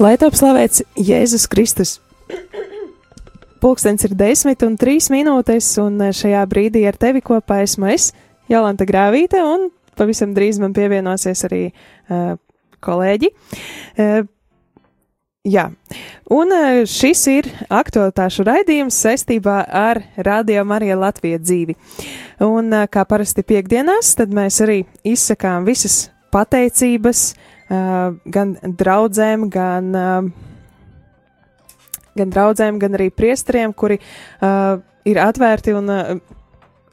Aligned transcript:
Lai 0.00 0.14
top 0.16 0.32
slavēts 0.32 0.80
Jēzus 0.96 1.44
Kristus! 1.52 1.98
Pulkstenis 3.60 4.06
ir 4.06 4.14
desmit 4.16 4.62
un 4.64 4.78
trīs 4.80 5.10
minūtes, 5.12 5.68
un 5.82 6.00
šajā 6.16 6.40
brīdī 6.48 6.86
ar 6.88 6.96
tevi 6.96 7.20
kopā 7.22 7.60
esmu 7.66 7.90
es, 7.92 8.08
Jolanta 8.48 8.86
Grāvīte, 8.88 9.42
un 9.44 9.68
pavisam 9.98 10.32
drīz 10.32 10.62
man 10.62 10.72
pievienosies 10.72 11.44
arī 11.46 11.60
uh, 11.68 12.32
kolēģi. 12.82 13.30
Uh, 14.00 14.24
jā, 15.44 15.68
un 16.32 16.56
uh, 16.56 16.80
šis 16.88 17.26
ir 17.34 17.52
aktualitāšu 17.68 18.48
raidījums 18.48 18.96
saistībā 19.04 19.60
ar 19.68 20.00
Radio 20.16 20.64
Marija 20.64 20.96
Latvija 20.96 21.42
dzīvi. 21.42 21.76
Un 22.48 22.72
uh, 22.72 22.88
kā 22.88 23.04
parasti 23.04 23.44
piekdienās, 23.44 24.16
tad 24.16 24.32
mēs 24.32 24.62
arī 24.64 24.82
izsakām 25.04 25.68
visas 25.68 26.06
pateicības, 26.32 27.26
uh, 27.36 27.51
gan 27.72 28.56
draudzēm, 28.62 29.48
gan. 29.52 29.92
Gan 32.12 32.28
draudzēm, 32.28 32.76
gan 32.76 32.92
arī 32.98 33.06
priesteriem, 33.08 33.72
kuri 33.72 33.96
ir 35.08 35.20
atvērti 35.22 35.72
un 35.72 35.88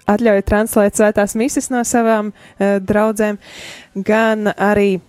atļauj 0.07 0.43
translēt 0.47 0.95
svētās 0.95 1.35
mises 1.35 1.67
no 1.73 1.81
savām 1.83 2.29
draudzēm, 2.59 3.35
gan 4.07 4.47
arī 4.55 5.01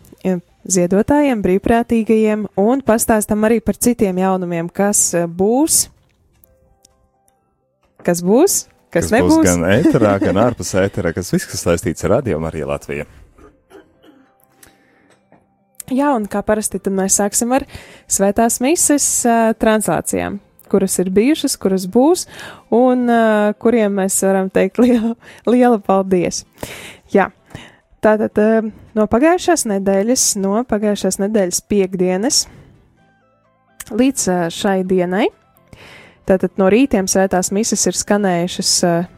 ziedotājiem, 0.67 1.45
brīvprātīgajiem, 1.45 2.49
un 2.61 2.83
pastāstam 2.83 3.47
arī 3.49 3.61
par 3.65 3.79
citiem 3.80 4.19
jaunumiem, 4.21 4.69
kas 4.69 5.13
būs. 5.30 5.87
Kas 8.05 8.23
būs? 8.25 8.65
Kas, 8.91 9.07
kas 9.07 9.15
nebūs? 9.15 9.39
būs 9.39 9.47
gan 9.47 9.66
ēterā, 9.71 10.16
gan 10.23 10.41
ārpus 10.49 10.75
ēterā, 10.75 11.15
kas 11.15 11.30
viss, 11.30 11.49
kas 11.49 11.63
saistīts 11.69 12.07
ar 12.07 12.19
radio 12.19 12.41
arī 12.49 12.65
Latviju. 12.66 13.07
Jā, 15.91 16.12
un 16.15 16.29
kā 16.30 16.43
parasti, 16.47 16.79
tad 16.79 16.95
mēs 16.95 17.17
sāksim 17.19 17.51
ar 17.57 17.65
svētās 18.11 18.61
mises 18.62 19.05
uh, 19.27 19.51
translācijām, 19.59 20.38
kuras 20.71 20.95
ir 21.02 21.10
bijušas, 21.15 21.57
kuras 21.59 21.88
būs, 21.91 22.29
un 22.74 23.10
uh, 23.10 23.51
kuriem 23.59 23.99
mēs 23.99 24.21
varam 24.23 24.52
teikt 24.55 24.79
lielu, 24.85 25.16
lielu 25.51 25.80
paldies. 25.83 26.45
Jā, 27.11 27.33
tātad 28.07 28.38
uh, 28.38 28.71
no 28.95 29.09
pagājušās 29.11 29.66
nedēļas, 29.73 30.30
no 30.38 30.63
pagājušās 30.71 31.18
nedēļas 31.24 31.63
piekdienas 31.66 32.45
līdz 33.91 34.27
uh, 34.30 34.46
šai 34.55 34.80
dienai, 34.87 35.27
tātad 36.30 36.55
no 36.61 36.71
rītiem 36.71 37.11
svētās 37.11 37.51
mises 37.51 37.83
ir 37.91 37.99
skanējušas 37.99 38.74
uh, 38.87 39.09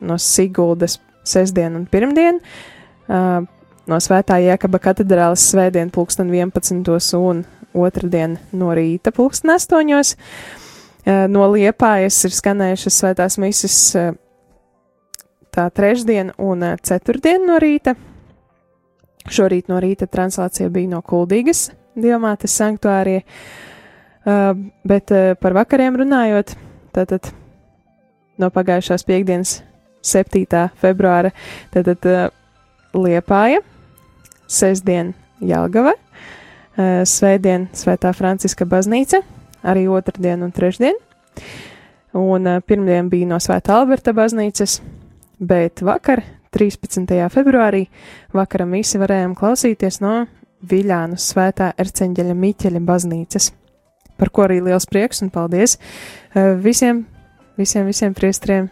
no 0.00 0.16
Siguldas 0.16 0.96
sestdien 1.28 1.76
un 1.76 1.84
pirmdien. 1.92 2.40
Uh, 3.04 3.44
no 3.86 3.98
Svētā 4.02 4.38
Jēkaba 4.42 4.78
katedrāles 4.82 5.44
svētdien 5.50 5.90
pulksten 5.92 6.30
11. 6.30 6.86
un 7.18 7.44
otrdien 7.74 8.38
no 8.52 8.72
rīta 8.76 9.12
pulksten 9.14 9.50
8. 9.54 10.14
No 11.32 11.48
Liepājas 11.50 12.20
ir 12.28 12.34
skanējušas 12.36 12.98
svētās 13.02 13.38
mises 13.42 13.76
tā 15.52 15.64
trešdien 15.74 16.30
un 16.38 16.62
ceturtdien 16.82 17.42
no 17.48 17.58
rīta. 17.62 17.96
Šorīt 19.26 19.70
no 19.70 19.80
rīta 19.82 20.06
translācija 20.10 20.70
bija 20.70 20.92
no 20.94 21.02
Kuldīgas 21.02 21.70
Dievmātes 21.98 22.54
sanktuārija, 22.56 23.20
bet 24.88 25.12
par 25.42 25.56
vakariem 25.58 25.98
runājot, 26.00 26.54
tātad 26.94 27.28
no 28.40 28.48
pagājušās 28.54 29.04
piekdienas 29.04 29.58
7. 30.06 30.70
februāra, 30.80 31.34
tātad 31.74 32.32
Liepāja, 32.96 33.60
sestdien 34.52 35.12
Jālgava, 35.42 35.94
svētdien 37.08 37.68
Svētā 37.76 38.12
Franciska 38.16 38.66
baznīca, 38.68 39.22
arī 39.66 39.86
otrdien 39.90 40.44
un 40.44 40.52
trešdien, 40.54 40.98
un 42.18 42.48
pirmdien 42.66 43.08
bija 43.12 43.30
no 43.32 43.40
Svētā 43.42 43.80
Alberta 43.80 44.14
baznīcas, 44.16 44.80
bet 45.40 45.82
vakar, 45.84 46.22
13. 46.52 47.08
februārī, 47.32 47.86
vakara 48.36 48.66
misi 48.68 49.00
varējām 49.00 49.32
klausīties 49.38 50.02
no 50.04 50.26
Viļānu 50.68 51.16
Svētā 51.18 51.70
Erceņģeļa 51.80 52.34
Miķeļa 52.38 52.82
baznīcas, 52.86 53.48
par 54.20 54.30
ko 54.30 54.44
arī 54.44 54.60
liels 54.62 54.86
prieks 54.86 55.24
un 55.24 55.32
paldies 55.32 55.78
visiem, 56.62 57.06
visiem, 57.56 57.88
visiem 57.88 58.12
priestriem, 58.14 58.68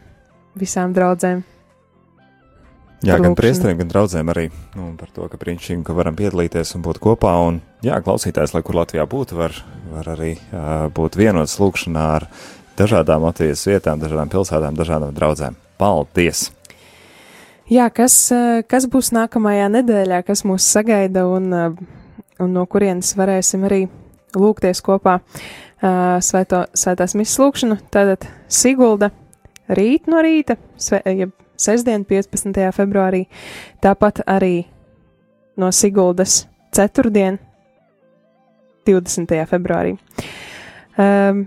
visām 0.61 0.93
draudzēm 0.95 1.41
Jā, 3.01 3.17
gan 3.17 3.33
priesteriem, 3.33 3.79
gan 3.81 3.89
draugiem 3.89 4.29
arī 4.29 4.43
nu, 4.77 4.91
par 5.01 5.09
to, 5.15 5.25
ka 5.33 5.39
brīnišķīgi, 5.41 5.85
ka 5.87 5.95
varam 5.97 6.19
piedalīties 6.19 6.75
un 6.77 6.83
būt 6.85 6.99
kopā. 7.01 7.33
Un, 7.49 7.63
jā, 7.85 7.97
klausītājs, 8.05 8.53
lai 8.53 8.61
kur 8.67 8.77
Latvijā 8.77 9.07
būtu, 9.09 9.39
var, 9.39 9.57
var 9.89 10.11
arī 10.19 10.35
uh, 10.37 10.91
būt 10.93 11.17
vienots 11.17 11.57
lūkšanā 11.63 12.03
ar 12.19 12.27
dažādām 12.77 13.25
Latvijas 13.25 13.65
vietām, 13.71 14.03
dažādām 14.05 14.33
pilsētām, 14.33 14.77
dažādām 14.77 15.17
draugiem. 15.17 15.57
Paldies! 15.81 16.51
Jā, 17.71 17.89
kas, 17.95 18.19
kas 18.69 18.89
būs 18.91 19.13
nākamajā 19.17 19.71
nedēļā, 19.79 20.21
kas 20.27 20.45
mūs 20.45 20.69
sagaida 20.69 21.25
un, 21.31 21.49
un 21.57 22.53
no 22.53 22.69
kurienes 22.69 23.15
varēsim 23.17 23.65
arī 23.71 23.85
lūgties 24.37 24.85
kopā 24.85 25.21
uh, 25.23 26.19
svēto, 26.21 26.67
svētās 26.77 27.17
misijas 27.17 27.41
lūkšanu? 27.47 27.81
Tātad 27.89 28.29
Sigulda 28.51 29.09
rīt 29.73 30.11
no 30.11 30.21
rīta, 30.27 30.61
sve, 30.77 31.01
ja 31.07 31.31
sestdien, 31.61 32.05
15. 32.09 32.57
februārī, 32.75 33.27
tāpat 33.85 34.23
arī 34.29 34.65
no 35.61 35.71
Siguldas 35.75 36.45
ceturtdien, 36.75 37.39
20. 38.89 39.35
februārī. 39.51 39.97
Um, 40.99 41.47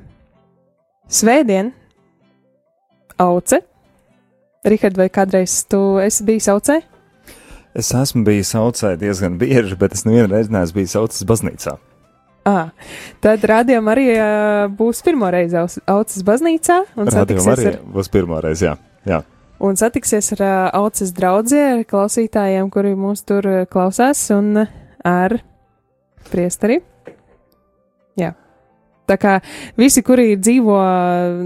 svētdien, 1.09 1.74
Auce. 3.22 3.62
Rihard, 4.63 4.97
vai 4.97 5.09
kādreiz 5.12 5.63
tu 5.68 6.00
esi 6.00 6.24
bijis 6.25 6.47
Aucē? 6.51 6.80
Es 7.75 7.90
esmu 7.97 8.24
bijis 8.28 8.53
Aucē 8.56 8.94
diezgan 9.01 9.35
bieži, 9.41 9.75
bet 9.80 9.97
es 9.97 10.06
nevienu 10.07 10.30
reizi 10.31 10.53
neesmu 10.53 10.80
bijis 10.80 10.95
Aucas 11.00 11.25
baznīcā. 11.28 11.75
À, 12.47 12.69
tad 13.24 13.44
rādījumā 13.47 13.94
arī 13.95 14.07
būs 14.78 15.03
pirmo 15.06 15.30
reizi 15.31 15.59
Aucas 15.59 16.24
baznīcā. 16.28 16.80
Rādījumā 16.95 17.56
arī 17.57 17.69
ar... 17.74 17.80
būs 17.97 18.12
pirmo 18.13 18.40
reizi, 18.44 18.69
jā. 18.69 18.78
jā 19.09 19.24
un 19.59 19.78
satiksies 19.80 20.34
ar 20.38 20.44
uh, 20.44 20.53
auces 20.84 21.14
draugiem, 21.16 21.80
ar 21.80 21.86
klausītājiem, 21.90 22.69
kuri 22.74 22.96
mūs 22.97 23.25
tur 23.28 23.47
uh, 23.50 23.59
klausās, 23.69 24.25
un 24.36 24.66
ar 25.03 25.38
priesteri. 26.31 26.80
Jā. 28.19 28.34
Tā 29.09 29.18
kā 29.19 29.38
visi, 29.78 30.02
kuri 30.06 30.38
dzīvo 30.40 30.78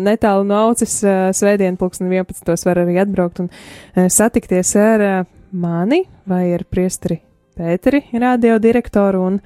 netālu 0.05 0.47
no 0.47 0.61
auces, 0.69 0.99
uh, 1.05 1.29
svētdien, 1.35 1.77
pulksten 1.79 2.11
11. 2.11 2.53
var 2.69 2.83
arī 2.83 2.99
atbraukt 3.01 3.43
un 3.43 3.51
uh, 3.51 4.07
satikties 4.07 4.75
ar 4.81 5.07
uh, 5.07 5.23
mani 5.51 6.03
vai 6.27 6.45
ar 6.55 6.67
priesteri 6.69 7.21
Pēteri, 7.57 8.03
radio 8.21 8.59
direktoru, 8.61 9.23
un, 9.31 9.39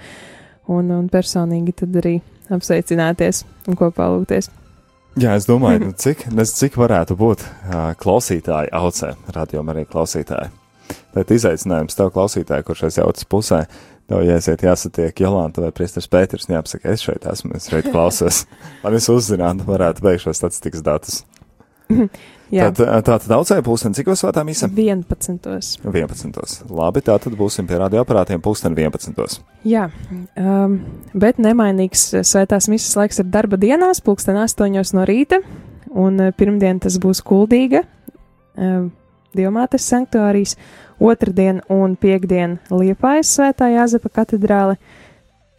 un, 0.67 0.89
un 0.91 1.05
personīgi 1.07 1.71
tad 1.79 1.95
arī 2.01 2.17
apsveicināties 2.51 3.45
un 3.71 3.79
kopā 3.79 4.09
lūgties. 4.11 4.51
Jā, 5.19 5.33
es 5.35 5.43
domāju, 5.43 5.89
nu, 5.89 5.93
cik, 6.03 6.23
cik 6.55 6.77
varētu 6.79 7.17
būt 7.19 7.43
uh, 7.43 7.91
klausītāji 7.99 8.71
aucē, 8.71 9.15
radio 9.35 9.63
arī 9.73 9.83
klausītāji. 9.89 10.53
Tad 11.11 11.31
izaicinājums 11.35 11.97
tev 11.97 12.13
klausītāji, 12.15 12.63
kurš 12.67 12.85
aiz 12.87 12.99
jautas 13.01 13.27
pusē, 13.27 13.65
tev 14.07 14.23
jāiesiet 14.23 14.63
jāsatiek 14.63 15.19
Jolanta 15.23 15.65
vai 15.65 15.73
Priestars 15.75 16.07
Pēters, 16.11 16.47
un 16.47 16.55
jāpasaka, 16.55 16.93
es 16.95 17.03
šeit 17.03 17.27
esmu, 17.27 17.51
es 17.59 17.67
šeit 17.71 17.91
klausos. 17.91 18.45
Man 18.85 18.95
es 18.95 19.09
uzzinātu, 19.11 19.67
varētu 19.67 20.07
beigt 20.07 20.23
šo 20.23 20.35
statistikas 20.37 20.85
datus. 20.87 21.21
Jā. 22.51 22.67
Tad, 22.67 22.81
tā 22.83 23.15
tad 23.15 23.29
daudzēja 23.31 23.63
pulksteni, 23.63 23.95
cik 23.95 24.09
svētā 24.19 24.41
mīsa? 24.43 24.67
11. 24.67 25.85
11. 25.87 26.65
Labi, 26.67 27.03
tā 27.07 27.15
tad 27.23 27.37
būsim 27.39 27.67
pie 27.69 27.77
radioaparātiem 27.79 28.41
pulksteni 28.43 28.75
11. 28.83 29.37
Jā, 29.63 29.85
um, 30.35 30.75
bet 31.15 31.39
nemainīgs 31.39 32.09
svētās 32.27 32.67
misas 32.71 32.97
laiks 32.99 33.23
ir 33.23 33.29
darba 33.31 33.59
dienās, 33.61 34.03
pulksteni 34.03 34.43
8 34.43 34.97
no 34.97 35.07
rīta, 35.07 35.39
un 35.95 36.19
pirmdien 36.35 36.83
tas 36.83 36.99
būs 36.99 37.23
kuldīga, 37.23 37.85
um, 38.59 38.91
Dievmātes 39.31 39.85
sanktuārijas, 39.87 40.57
otrdien 40.99 41.61
un 41.71 41.95
piekdien 41.95 42.57
Liepājas 42.67 43.31
svētā 43.37 43.69
Jāzepa 43.71 44.11
katedrāle, 44.11 44.75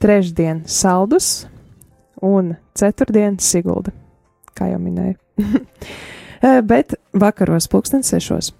trešdien 0.03 0.67
Saldus 0.69 1.47
un 2.21 2.53
ceturtdien 2.77 3.41
Sigulda, 3.41 3.95
kā 4.53 4.69
jau 4.75 4.83
minēju. 4.83 5.17
bet 6.43 6.95
vakaros, 7.15 7.69
pulksten 7.71 8.03
sešos. 8.03 8.53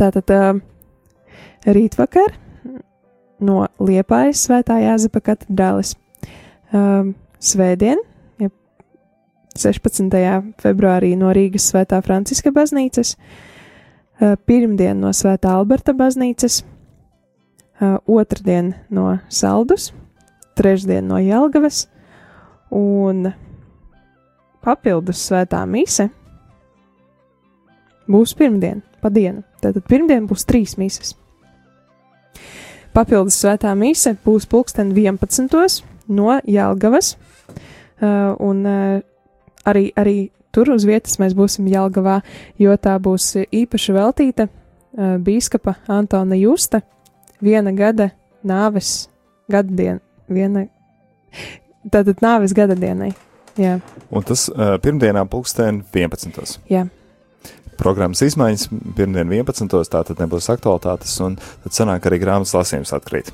Tātad 0.00 0.30
rītvakar 1.62 2.32
no 3.42 3.66
Liepājas 3.78 4.40
svētā 4.48 4.80
Jāzepa 4.82 5.20
katedrālis 5.22 5.94
svētdien, 7.42 8.00
ja 8.42 8.48
16. 9.58 10.10
februārī 10.62 11.12
no 11.18 11.30
Rīgas 11.34 11.68
svētā 11.70 12.00
Franciska 12.02 12.50
baznīcas, 12.54 13.14
pirmdien 14.48 15.00
no 15.02 15.12
svētā 15.14 15.54
Alberta 15.58 15.94
baznīcas, 15.94 16.62
otrdien 18.06 18.74
no 18.90 19.18
Saldus, 19.28 19.90
trešdien 20.58 21.06
no 21.10 21.18
Jelgavas 21.22 21.86
un 22.70 23.32
papildus 24.64 25.22
svētā 25.28 25.62
mise 25.68 26.08
būs 28.10 28.34
pirmdien, 28.38 28.82
pa 29.02 29.10
dienu. 29.12 29.42
Tātad 29.62 29.86
pirmdien 29.88 30.26
būs 30.28 30.46
trīs 30.48 30.76
mises. 30.80 31.14
Papildus 32.92 33.38
svētā 33.40 33.72
mise 33.78 34.16
būs 34.24 34.46
pulksten 34.50 34.92
11. 34.92 35.82
no 36.12 36.38
Jelgavas, 36.44 37.14
uh, 37.16 38.34
un 38.42 38.66
uh, 38.66 39.00
arī, 39.64 39.86
arī 39.96 40.16
tur 40.52 40.74
uz 40.74 40.84
vietas 40.84 41.16
mēs 41.22 41.36
būsim 41.38 41.70
Jelgavā, 41.72 42.20
jo 42.60 42.76
tā 42.76 42.98
būs 43.00 43.32
īpaši 43.48 43.96
veltīta 43.96 44.48
uh, 44.48 45.16
bīskapa 45.22 45.78
Antona 45.88 46.36
Justa 46.36 46.82
viena 47.42 47.72
gada 47.72 48.10
nāves 48.44 49.08
gadadien, 49.50 50.00
viena, 50.28 50.66
tātad 51.88 52.20
nāves 52.22 52.54
gadadienai. 52.56 53.12
Jā. 53.60 53.76
Un 54.12 54.24
tas 54.26 54.46
uh, 54.52 54.76
pirmdienā 54.82 55.24
pulksten 55.30 55.82
11. 55.92 56.58
Jā. 56.72 56.86
Programmas 57.80 58.22
izmaiņas 58.24 58.68
pirmdien 58.96 59.32
11. 59.32 59.68
tā 59.90 60.02
tad 60.08 60.20
nebūs 60.22 60.48
aktualitātes, 60.52 61.14
un 61.24 61.38
tad 61.64 61.76
sanāk 61.76 62.08
arī 62.08 62.20
grāmatas 62.22 62.54
lasījums 62.56 62.94
atkrīt. 62.96 63.32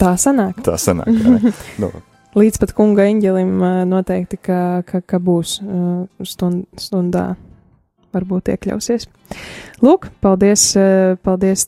Tā 0.00 0.12
sanāk. 0.20 0.60
Tā 0.64 0.76
sanāk. 0.80 1.10
nu, 1.82 1.90
Līdz 2.36 2.60
pat 2.60 2.72
kunga 2.76 3.06
eņģelim 3.08 3.52
noteikti, 3.88 4.36
ka, 4.44 4.60
ka, 4.84 5.00
ka 5.00 5.20
būs 5.24 5.54
stund, 6.28 6.66
stundā, 6.76 7.30
varbūt 8.12 8.50
iekļausies. 8.52 9.06
Lūk, 9.80 10.10
paldies, 10.20 10.66
paldies 11.24 11.64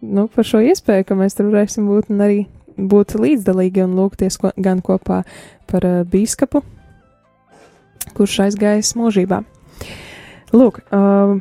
nu, 0.00 0.24
par 0.32 0.48
šo 0.48 0.62
iespēju, 0.64 1.04
ka 1.08 1.18
mēs 1.18 1.36
tur 1.36 1.50
varēsim 1.52 1.88
būt 1.88 2.08
un 2.14 2.24
arī 2.24 2.38
būt 2.78 3.16
līdzdalīgi 3.18 3.84
un 3.84 3.96
lūgties 3.98 4.38
ko, 4.40 4.52
gan 4.56 4.82
kopā 4.84 5.22
par 5.68 5.86
uh, 5.86 6.00
bīskapu, 6.08 6.62
kurš 8.16 8.40
aizgājis 8.46 8.94
mūžībā. 8.98 9.42
Lūk, 10.54 10.80
uh, 10.94 11.38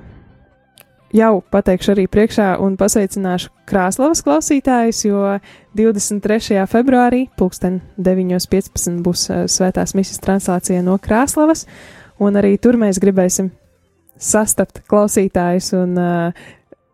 jau 1.16 1.32
pateikšu 1.54 1.94
arī 1.94 2.08
priekšā 2.12 2.56
un 2.64 2.76
pasveicināšu 2.80 3.54
Krāslavas 3.68 4.24
klausītājus, 4.26 5.04
jo 5.08 5.22
23. 5.78 6.66
februārī, 6.72 7.28
pulksten 7.40 7.82
9.15 8.00 9.00
būs 9.06 9.30
uh, 9.30 9.46
svētās 9.52 9.96
misijas 9.98 10.24
translācija 10.24 10.84
no 10.86 10.98
Krāslavas, 11.02 11.66
un 12.20 12.40
arī 12.40 12.58
tur 12.62 12.80
mēs 12.80 13.00
gribēsim 13.04 13.52
sastapt 14.18 14.82
klausītājus 14.90 15.74
un, 15.78 15.94
uh, 16.02 16.48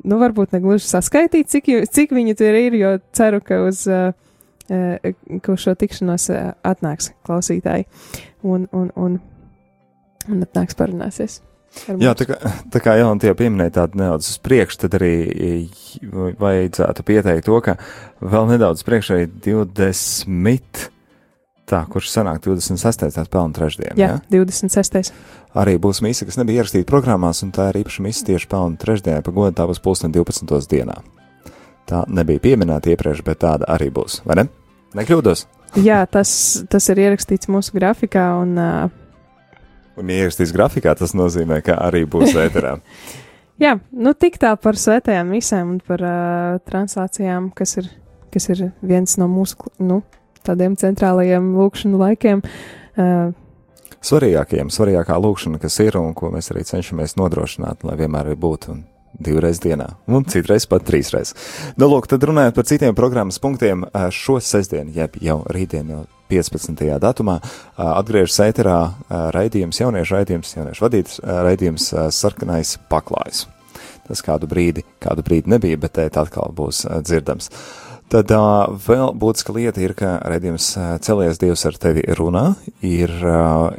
nu, 0.04 0.20
varbūt 0.20 0.54
ne 0.54 0.62
gluži 0.64 0.86
saskaitīt, 0.90 1.50
cik, 1.50 1.72
cik 1.94 2.14
viņi 2.16 2.36
tur 2.40 2.60
ir, 2.60 2.78
jo 2.78 2.98
ceru, 3.16 3.40
ka 3.44 3.64
uz, 3.68 3.86
uh, 3.88 4.12
ka 4.68 5.56
uz 5.56 5.64
šo 5.64 5.76
tikšanos 5.80 6.30
uh, 6.34 6.52
atnāks 6.64 7.12
klausītāji 7.28 7.88
un, 8.44 8.68
un, 8.72 8.92
un, 8.96 9.18
un 10.30 10.46
atnāks 10.46 10.78
parunāsies. 10.80 11.42
ar 11.90 12.00
jā, 12.02 12.14
tā 12.18 12.28
kā, 12.30 12.38
tā 12.72 12.82
kā 12.84 12.96
Jānis 13.00 13.24
tie 13.24 13.34
pieminēja 13.38 13.78
tādu 13.82 14.02
nedaudz 14.02 14.30
uz 14.30 14.40
priekšu, 14.46 14.84
tad 14.86 14.98
arī 15.00 15.14
vajadzētu 16.40 17.06
pieteikt 17.08 17.48
to, 17.50 17.60
ka 17.66 17.78
vēl 18.22 18.50
nedaudz 18.54 18.86
priekšā 18.88 19.24
ir 19.26 19.32
20. 19.46 20.90
Tā, 21.64 21.80
kurš 21.90 22.10
sanāk 22.12 22.42
26. 22.44 23.08
tāds 23.16 23.32
pelnu 23.32 23.56
trešdien. 23.56 23.96
Jā, 23.98 24.18
26. 24.30 25.14
Arī 25.58 25.78
būs 25.82 26.02
mīsa, 26.04 26.28
kas 26.28 26.38
nebija 26.38 26.62
ierakstīta 26.62 26.90
programmās, 26.90 27.40
un 27.46 27.54
tā 27.56 27.70
ir 27.72 27.80
īpaša 27.84 28.04
mīsa 28.04 28.28
tieši 28.28 28.50
pelnu 28.52 28.80
trešdienā, 28.82 29.24
pa 29.24 29.34
godu 29.34 29.56
tā 29.58 29.68
būs 29.70 29.80
pulksten 29.82 30.14
12. 30.14 30.60
dienā. 30.70 31.00
Tā 31.90 32.04
nebija 32.08 32.40
pieminēta 32.44 32.94
iepriekš, 32.94 33.24
bet 33.28 33.42
tāda 33.44 33.68
arī 33.74 33.90
būs, 33.94 34.22
vai 34.28 34.40
ne? 34.40 34.48
Nekļūdos. 34.96 35.48
Jā, 35.84 36.04
tas, 36.06 36.32
tas 36.70 36.90
ir 36.94 37.02
ierakstīts 37.02 37.50
mūsu 37.50 37.74
grafikā, 37.76 38.28
un 38.44 38.54
uh, 38.62 38.92
Un, 39.94 40.10
ja 40.10 40.24
ierakstīs 40.24 40.54
grafikā, 40.54 40.96
tas 40.98 41.14
nozīmē, 41.14 41.60
ka 41.66 41.78
arī 41.86 42.04
būs 42.10 42.34
ēterā. 42.46 42.78
jā, 43.62 43.76
nu 43.92 44.14
tik 44.18 44.40
tā 44.42 44.56
par 44.58 44.80
svētajām 44.80 45.30
misēm 45.36 45.76
un 45.76 45.80
par 45.86 46.02
uh, 46.02 46.62
translācijām, 46.70 47.52
kas 47.54 47.78
ir, 47.82 47.92
kas 48.34 48.50
ir 48.50 48.72
viens 48.82 49.18
no 49.22 49.30
mūsu, 49.30 49.70
nu, 49.84 50.02
tādiem 50.46 50.78
centrālajiem 50.80 51.54
lūkšanu 51.60 52.02
laikiem. 52.02 52.42
Uh, 52.98 53.34
Svarīgākajiem, 54.04 54.72
svarīgākā 54.74 55.16
lūkšana, 55.22 55.62
kas 55.62 55.78
ir 55.80 55.96
un 55.96 56.12
ko 56.18 56.34
mēs 56.34 56.50
arī 56.52 56.66
cenšamies 56.68 57.16
nodrošināt, 57.16 57.86
lai 57.88 57.96
vienmēr 58.02 58.34
būtu 58.36 58.74
un 58.74 58.82
divreiz 59.20 59.60
dienā, 59.64 59.88
un 60.08 60.26
citreiz 60.30 60.66
pat 60.70 60.86
trīsreiz. 60.88 61.34
Nu, 61.78 61.90
lūk, 61.92 62.08
tad 62.12 62.26
runājot 62.28 62.58
par 62.58 62.68
citiem 62.70 62.98
programmas 62.98 63.40
punktiem, 63.44 63.86
šo 64.14 64.40
sestdienu, 64.44 64.94
jeb 64.96 65.18
jau 65.22 65.42
rītdien, 65.54 65.92
jau 65.94 66.04
15. 66.34 66.86
datumā, 67.04 67.38
atgriežas 67.78 68.40
ēterā 68.48 68.78
raidījums, 69.36 69.82
jauniešu 69.84 70.18
raidījums, 70.18 70.56
jauniešu 70.58 70.86
vadīts 70.88 71.20
ā, 71.22 71.42
raidījums 71.46 71.92
sarkanais 72.16 72.78
paklājs. 72.90 73.46
Tas 74.08 74.24
kādu 74.26 74.50
brīdi, 74.52 74.84
kādu 75.04 75.24
brīdi 75.24 75.52
nebija, 75.54 75.80
bet 75.80 75.96
tēt 76.00 76.18
atkal 76.20 76.52
būs 76.56 76.84
dzirdams. 77.06 77.52
Tad 78.12 78.30
uh, 78.36 78.68
vēl 78.84 79.14
būtiska 79.18 79.56
lieta 79.56 79.82
ir, 79.82 79.96
ka 79.98 80.18
redzējums 80.30 80.68
celies 81.06 81.40
Dievs 81.42 81.64
ar 81.70 81.80
tevi 81.82 82.04
runā, 82.20 82.52
ir 82.86 83.14
uh, 83.24 83.72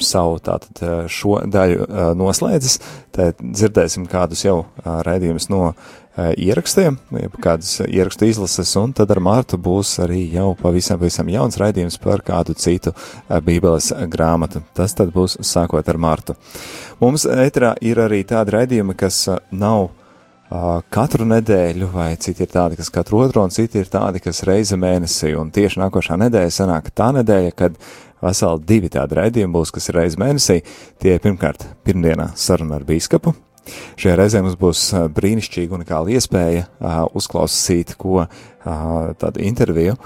savu 0.00 0.38
tātad 0.44 1.08
šo 1.12 1.40
daļu 1.50 1.86
noslēdzis. 2.18 2.78
Tad 3.14 3.40
dzirdēsim 3.42 4.06
kādus 4.10 4.44
jau 4.46 4.62
redzējumus 4.84 5.48
no 5.52 5.72
ierakstiem, 6.18 6.96
kādas 7.38 7.76
ierakstu 7.86 8.26
izlases, 8.26 8.72
un 8.80 8.90
tad 8.96 9.12
ar 9.14 9.20
Mārtu 9.22 9.58
būs 9.62 9.92
arī 10.02 10.24
jau 10.32 10.48
pavisam, 10.58 10.98
pavisam 10.98 11.30
jauns 11.30 11.58
raidījums 11.60 11.98
par 12.02 12.24
kādu 12.26 12.56
citu 12.58 12.94
Bībeles 13.28 13.92
grāmatu. 14.10 14.64
Tas 14.74 14.96
tad 14.98 15.12
būs 15.14 15.38
sākot 15.46 15.86
ar 15.86 16.00
Mārtu. 16.00 16.34
Mums 16.98 17.26
ētrā 17.30 17.76
ir 17.86 18.02
arī 18.02 18.24
tādi 18.26 18.56
raidījumi, 18.56 18.98
kas 18.98 19.28
nav 19.54 19.92
katru 20.48 21.26
nedēļu, 21.28 21.90
vai 21.92 22.12
citi 22.20 22.44
ir 22.44 22.52
tādi, 22.52 22.78
kas 22.78 22.90
katru 22.92 23.22
otro, 23.24 23.44
un 23.44 23.52
citi 23.52 23.82
ir 23.82 23.90
tādi, 23.92 24.22
kas 24.24 24.42
reizi 24.48 24.78
mēnesī. 24.80 25.34
Un 25.36 25.52
tieši 25.54 25.82
nākošā 25.82 26.16
nedēļa 26.24 26.54
sanāk 26.54 26.92
tā 26.96 27.10
nedēļa, 27.18 27.56
kad 27.58 27.76
veseli 28.24 28.64
divi 28.68 28.90
tādi 28.92 29.18
raidījumi 29.18 29.54
būs, 29.54 29.74
kas 29.74 29.90
ir 29.90 30.00
reizi 30.00 30.20
mēnesī. 30.20 30.62
Tie 31.02 31.14
ir 31.14 31.22
pirmkārt 31.24 31.66
pirmdienā 31.84 32.32
saruna 32.36 32.78
ar 32.80 32.88
bīskapu. 32.88 33.34
Šajā 34.00 34.14
reizē 34.16 34.40
mums 34.44 34.56
būs 34.56 34.86
uh, 34.94 35.08
brīnišķīga 35.12 35.76
unikāla 35.76 36.14
iespēja 36.16 36.64
uh, 36.64 37.02
uzklausīt, 37.18 37.98
ko 38.00 38.22
uh, 38.24 38.30
tādu 39.20 39.44
interviju, 39.44 39.98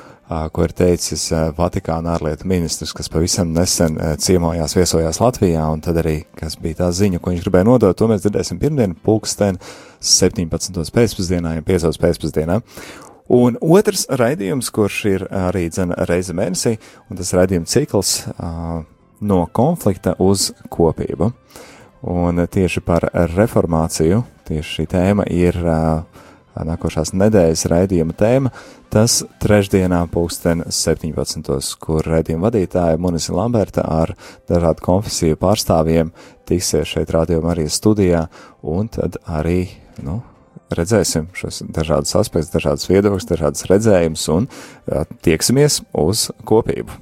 ko 0.52 0.64
ir 0.66 0.72
teicis 0.76 1.26
Vatikāna 1.56 2.14
ārlietu 2.16 2.46
ministrs, 2.48 2.94
kas 2.96 3.10
pavisam 3.12 3.52
nesen 3.52 3.98
ciemojās, 4.22 4.76
viesojās 4.78 5.20
Latvijā, 5.22 5.64
un 5.72 5.82
tad 5.84 6.00
arī, 6.02 6.22
kas 6.38 6.56
bija 6.62 6.82
tā 6.82 6.90
ziņa, 6.94 7.20
ko 7.20 7.32
viņš 7.32 7.44
gribēja 7.44 7.68
nodot, 7.68 7.96
to 7.98 8.08
mēs 8.10 8.24
dzirdēsim 8.24 8.60
pirmdien, 8.62 8.94
pulksten 9.04 9.60
17. 10.00 10.82
pēcpusdienā, 10.94 11.56
ja 11.58 11.64
5. 11.66 11.88
pēcpusdienā. 12.02 12.60
Un 13.32 13.56
otrs 13.62 14.06
raidījums, 14.10 14.72
kurš 14.74 14.96
ir 15.08 15.26
arī 15.30 15.68
dzene 15.72 15.96
reize 16.08 16.34
mēnesī, 16.36 16.74
un 17.08 17.20
tas 17.20 17.30
raidījuma 17.36 17.70
cikls 17.70 18.16
no 19.22 19.44
konflikta 19.54 20.16
uz 20.20 20.50
kopību. 20.72 21.30
Un 22.12 22.42
tieši 22.50 22.82
par 22.82 23.06
reformāciju, 23.14 24.24
tieši 24.48 24.76
šī 24.76 24.86
tēma 24.90 25.28
ir 25.30 25.58
uh, 25.62 26.24
nākošās 26.56 27.14
nedēļas 27.16 27.66
raidījuma 27.72 28.16
tēma. 28.18 28.52
Tas 28.92 29.22
trešdienā 29.40 30.02
pulksten 30.12 30.64
17. 30.68 31.48
kur 31.80 32.04
raidījuma 32.04 32.50
vadītāja 32.50 33.00
Munisa 33.00 33.32
Lamberta 33.36 33.84
ar 33.88 34.12
dažādu 34.50 34.84
konfesiju 34.84 35.38
pārstāvjiem 35.40 36.12
tiksies 36.48 36.90
šeit 36.92 37.12
rādījuma 37.14 37.54
arī 37.54 37.68
studijā, 37.72 38.26
un 38.62 38.90
tad 38.92 39.16
arī, 39.24 39.70
nu, 40.04 40.20
redzēsim 40.76 41.30
šos 41.36 41.62
dažādus 41.72 42.14
aspektus, 42.20 42.52
dažādus 42.52 42.88
viedokļus, 42.90 43.28
dažādas 43.28 43.68
redzējumus 43.70 44.26
un 44.32 44.50
tieksimies 45.24 45.80
uz 46.04 46.28
kopību. 46.48 47.00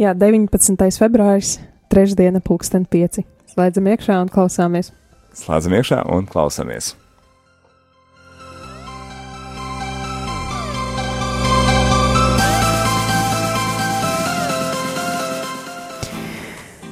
jā, 0.00 0.14
19. 0.16 0.88
februāris, 1.00 1.58
trešdiena, 1.92 2.40
pulksten 2.44 2.88
5. 2.88 3.22
Slēdzam 3.50 3.92
iekšā 3.92 4.20
un 4.22 4.32
klausāmies. 4.32 4.92
Slēdzam 5.36 5.76
iekšā 5.80 6.02
un 6.14 6.28
klausamies! 6.30 6.94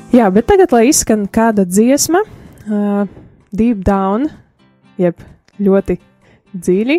Jā, 0.08 0.30
bet 0.32 0.46
tagad, 0.48 0.72
lai 0.72 0.86
izskan 0.88 1.26
kāda 1.28 1.66
dziesma, 1.68 2.22
uh, 2.24 3.02
deep 3.52 3.82
down, 3.84 4.24
jeb 4.96 5.20
ļoti 5.60 5.98
dziļi. 6.56 6.96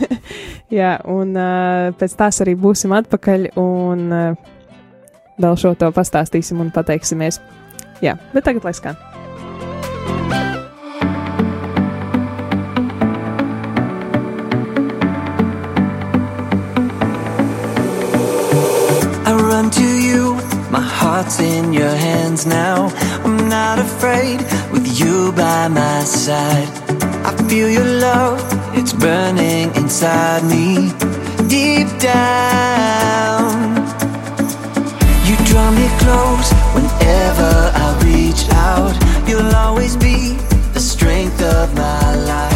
Jā, 0.78 0.92
un 1.08 1.32
uh, 1.38 1.88
pēc 1.96 2.18
tās 2.20 2.42
arī 2.44 2.52
būsim 2.60 2.92
atpakaļ 3.00 3.48
un 3.60 4.04
uh, 4.12 4.52
vēl 5.40 5.56
šo 5.56 5.72
to 5.80 5.88
pastāstīsim 5.96 6.60
un 6.60 6.68
pateiksimies. 6.74 7.40
Jā, 8.04 8.18
bet 8.36 8.44
tagad 8.44 8.68
lai 8.68 8.76
skan. 8.76 9.00
To 19.64 19.80
you, 19.80 20.34
my 20.70 20.80
heart's 20.80 21.40
in 21.40 21.72
your 21.72 21.83
hands 22.34 22.46
now. 22.46 22.86
I'm 23.24 23.48
not 23.48 23.78
afraid 23.78 24.38
with 24.72 24.98
you 24.98 25.32
by 25.32 25.68
my 25.68 26.00
side. 26.00 26.68
I 27.24 27.32
feel 27.48 27.68
your 27.70 27.84
love, 27.84 28.40
it's 28.76 28.92
burning 28.92 29.74
inside 29.76 30.42
me. 30.44 30.92
Deep 31.48 31.88
down, 32.00 33.76
you 35.26 35.36
draw 35.48 35.70
me 35.70 35.86
close 36.02 36.50
whenever 36.74 37.52
I 37.84 37.86
reach 38.04 38.48
out. 38.50 38.94
You'll 39.28 39.54
always 39.54 39.96
be 39.96 40.34
the 40.72 40.80
strength 40.80 41.40
of 41.42 41.74
my 41.74 42.14
life. 42.26 42.53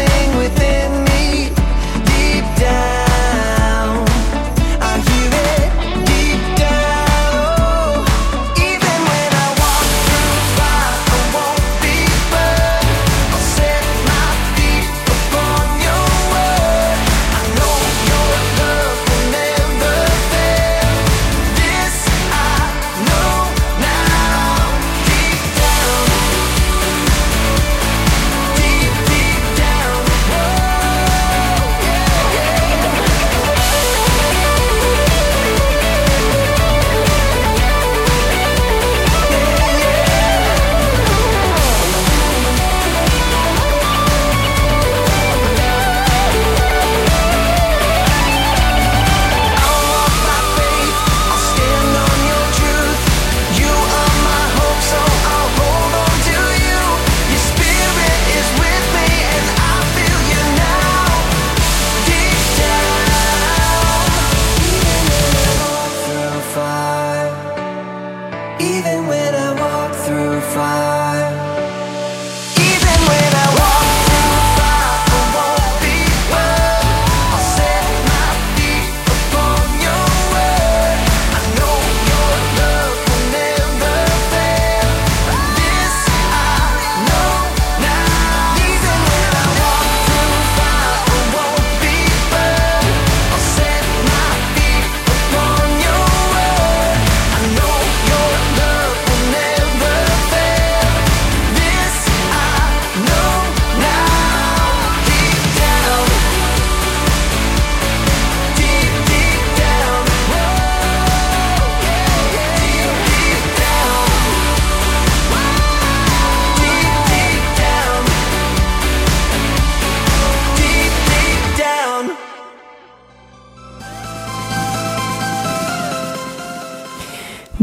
With 0.00 0.38
within 0.38 0.79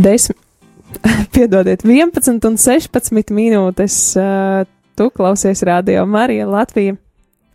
10, 0.07 0.37
piedodiet, 1.35 1.83
11 1.83 2.47
un 2.47 2.57
16 2.57 3.35
minūtes. 3.35 3.99
Uh, 4.15 4.63
tu 4.97 5.09
klausies 5.13 5.61
radio 5.67 6.05
Marija 6.09 6.47
Latvija. 6.47 6.95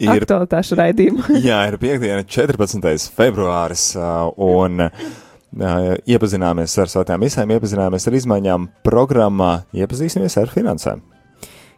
Ir 0.02 0.10
aktualitāšu 0.16 0.76
raidījumu. 0.78 1.24
jā, 1.48 1.60
ir 1.70 1.78
piekdiena, 1.78 2.24
14. 2.26 3.12
februāris, 3.14 3.92
eh, 3.94 4.08
un 4.42 4.82
eh, 4.82 5.04
iepazināmies 6.10 6.74
ar 6.82 6.90
svētām 6.90 7.22
visām, 7.22 7.52
iepazināmies 7.54 8.08
ar 8.10 8.16
izmaiņām 8.18 8.66
programmā, 8.82 9.52
iepazīsimies 9.78 10.38
ar 10.42 10.50
finansēm. 10.50 11.04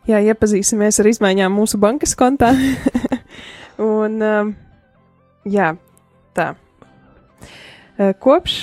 Jā, 0.09 0.23
iepazīsimies 0.25 1.03
ar 1.03 1.11
izmaiņām 1.13 1.53
mūsu 1.53 1.81
bankas 1.81 2.17
kontā. 2.17 2.55
un, 3.93 4.17
jā, 5.45 5.69
tā. 6.37 6.49
Kopš 8.25 8.57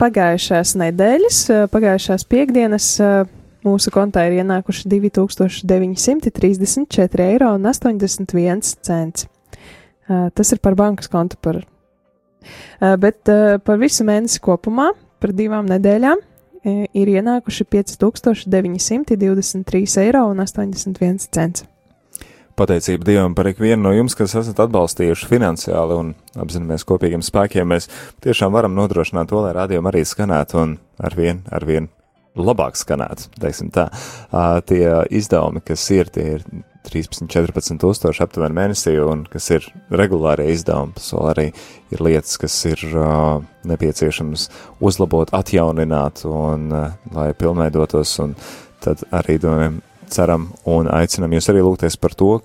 pagājušās 0.00 0.74
nedēļas, 0.80 1.38
uh, 1.50 1.56
pagājušās 1.72 2.22
piekdienas, 2.30 2.86
uh, 3.02 3.08
mūsu 3.66 3.88
kontā 3.94 4.20
ir 4.28 4.34
ienākuši 4.42 4.82
2934 4.92 7.26
eiro 7.26 7.48
un 7.56 7.62
81 7.66 8.62
cents. 8.86 9.20
Uh, 9.26 9.30
Tas 10.06 10.48
ir 10.52 10.58
par 10.62 10.74
bankas 10.78 11.08
kontu, 11.10 11.34
par, 11.42 11.66
bet 13.02 13.26
par 13.66 13.76
visu 13.80 14.04
mēnesi 14.06 14.38
kopumā, 14.38 14.94
par 15.18 15.34
divām 15.34 15.66
nedēļām, 15.66 16.14
ir 16.94 17.10
ienākuši 17.10 17.66
5923 17.74 19.98
eiro 20.04 20.30
un 20.30 20.38
81 20.44 21.26
cents. 21.26 21.66
Pateicība 22.56 23.04
Dievam 23.04 23.34
par 23.36 23.50
ikvienu 23.50 23.82
no 23.84 23.92
jums, 23.92 24.14
kas 24.16 24.32
esat 24.40 24.62
atbalstījuši 24.64 25.28
finansiāli 25.28 25.98
un 26.00 26.14
apzināmies 26.40 26.86
kopīgiem 26.88 27.24
spēkiem. 27.24 27.68
Mēs 27.68 27.90
tiešām 28.24 28.54
varam 28.56 28.72
nodrošināt 28.78 29.28
to, 29.28 29.42
lai 29.44 29.52
rādījumi 29.58 29.92
arī 29.92 30.04
skanētu 30.08 30.62
un 30.62 30.72
arvien, 31.04 31.42
arvien 31.52 31.90
labāk 32.36 32.78
skanētu, 32.80 33.28
teiksim 33.40 33.68
tā. 33.74 33.90
Uh, 34.30 34.56
tie 34.64 34.88
izdevumi, 35.12 35.60
kas 35.68 35.84
ir, 35.92 36.08
tie 36.12 36.26
ir 36.38 36.46
13, 36.86 37.26
14 37.32 37.80
tūkstoši 37.82 38.22
aptuveni 38.24 38.56
mēnesī, 38.56 38.94
un 39.02 39.24
kas 39.30 39.48
ir 39.52 39.66
regulārie 39.90 40.48
izdevumi, 40.54 40.96
vēl 40.96 41.30
arī 41.32 41.46
ir 41.92 42.04
lietas, 42.08 42.36
kas 42.40 42.56
ir 42.70 42.84
uh, 42.92 43.42
nepieciešams 43.66 44.48
uzlabot, 44.84 45.32
atjaunināt, 45.36 46.24
un 46.28 46.70
uh, 46.72 46.94
lai 47.16 47.32
pilnveidotos, 47.36 48.16
un 48.24 48.36
tad 48.84 49.02
arī 49.16 49.40
domājam, 49.42 49.80
ceram 50.12 50.50
un 50.68 50.90
aicinam 50.92 51.32
jūs 51.36 51.50
arī 51.52 51.64
lūgties 51.64 51.98
par 52.00 52.14
to, 52.18 52.40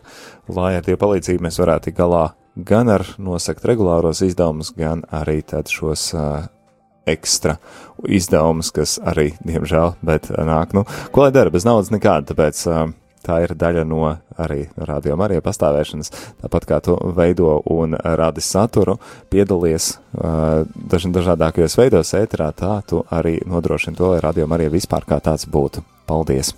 lai 0.52 0.76
ar 0.78 0.86
Dievu 0.86 1.02
palīdzību 1.02 1.48
mēs 1.48 1.60
varētu 1.62 1.90
tikt 1.90 2.00
galā 2.00 2.24
gan 2.56 2.92
ar 2.92 3.06
nosakt 3.22 3.66
regulāros 3.68 4.24
izdevumus, 4.26 4.74
gan 4.76 5.06
arī 5.12 5.40
tad 5.48 5.72
šos 5.72 6.10
uh, 6.18 6.48
ekstra 7.10 7.58
izdevumus, 8.08 8.72
kas 8.76 8.98
arī, 9.08 9.32
diemžēl, 9.48 9.96
bet 10.06 10.30
nāk, 10.36 10.76
nu, 10.78 10.86
ko 11.14 11.26
lai 11.26 11.32
dara, 11.36 11.54
bez 11.54 11.66
naudas 11.68 11.94
nekāda, 11.94 12.34
tāpēc 12.34 12.66
uh, 12.70 12.90
Tā 13.22 13.38
ir 13.46 13.54
daļa 13.54 13.84
no 13.86 14.02
arī 14.42 14.64
radio 14.82 15.16
Marija 15.20 15.44
pastāvēšanas, 15.46 16.10
tāpat 16.42 16.66
kā 16.70 16.80
tu 16.82 16.96
veido 17.18 17.60
un 17.70 17.94
radi 17.94 18.42
saturu, 18.42 18.98
piedalies 19.30 19.94
uh, 19.94 20.66
daž 20.90 21.06
dažādākajos 21.14 21.78
veidos 21.78 22.16
ēterā, 22.18 22.50
tā 22.58 22.80
tu 22.90 23.06
arī 23.14 23.38
nodrošini 23.46 23.98
to, 23.98 24.16
lai 24.16 24.26
radio 24.26 24.50
Marija 24.50 24.74
vispār 24.74 25.06
kā 25.06 25.22
tāds 25.22 25.46
būtu. 25.46 25.86
Paldies! 26.10 26.56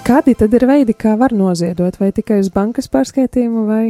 Kādi 0.00 0.32
tad 0.34 0.54
ir 0.56 0.64
veidi, 0.66 0.94
kā 0.96 1.12
var 1.20 1.34
noziedot? 1.36 1.98
Vai 2.00 2.08
tikai 2.16 2.40
uz 2.40 2.48
bankas 2.52 2.88
pārskaitījumu 2.90 3.66
vai 3.68 3.84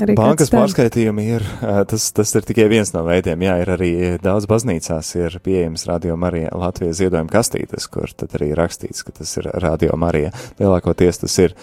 Arī 0.00 0.14
Bankas 0.16 0.48
pārskaitījumi 0.48 1.24
ir, 1.34 1.42
tas, 1.90 2.06
tas 2.16 2.30
ir 2.38 2.46
tikai 2.48 2.64
viens 2.70 2.94
no 2.94 3.02
veidiem. 3.04 3.42
Jā, 3.44 3.56
ir 3.60 3.70
arī 3.74 3.90
daudz 4.22 4.46
baznīcās 4.48 5.10
ir 5.18 5.34
pieejams 5.44 5.84
Radio 5.86 6.16
Marija 6.18 6.52
Latvijas 6.56 6.96
ziedojuma 7.02 7.28
kastītes, 7.30 7.86
kur 7.92 8.10
tad 8.16 8.32
arī 8.38 8.52
rakstīts, 8.56 9.04
ka 9.04 9.12
tas 9.18 9.34
ir 9.36 9.50
Radio 9.62 9.96
Marija. 10.00 10.32
Lielākoties 10.60 11.20
tas 11.22 11.36
ir 11.44 11.54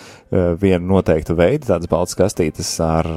viena 0.62 0.84
noteikta 0.86 1.34
veida, 1.38 1.72
tāds 1.74 1.89
balts 1.89 2.17
kastītes 2.19 2.69
ar 2.86 3.10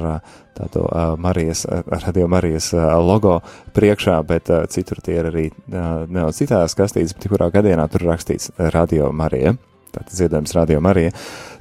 tādu 0.57 0.87
Marijas, 1.21 1.67
Radio 2.07 2.25
Marijas 2.31 2.71
logo 3.05 3.37
priekšā, 3.77 4.17
bet 4.27 4.49
citur 4.73 5.03
tie 5.05 5.19
ir 5.21 5.29
arī 5.29 5.45
nedaudz 5.69 6.41
citās 6.41 6.73
kastītes, 6.79 7.13
bet 7.13 7.29
kurā 7.29 7.51
gadienā 7.53 7.85
tur 7.93 8.09
rakstīts 8.09 8.49
Radio 8.73 9.13
Marija. 9.13 9.53
Tātad 9.93 10.13
ziedojums 10.17 10.55
Radio 10.57 10.81
Marija. 10.81 11.13